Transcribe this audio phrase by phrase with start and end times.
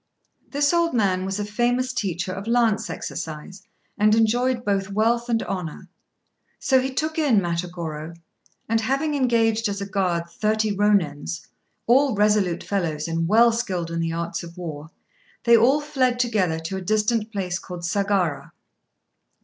[0.49, 3.61] This old man was a famous teacher of lance exercise,
[3.99, 5.89] and enjoyed both wealth and honour;
[6.57, 8.17] so he took in Matagorô,
[8.67, 11.45] and having engaged as a guard thirty Rônins,
[11.85, 14.89] all resolute fellows and well skilled in the arts of war,
[15.43, 18.53] they all fled together to a distant place called Sagara.